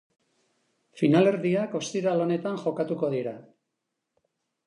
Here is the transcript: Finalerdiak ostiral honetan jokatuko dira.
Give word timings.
Finalerdiak 1.01 1.75
ostiral 1.81 2.25
honetan 2.25 2.59
jokatuko 2.63 3.13
dira. 3.15 3.37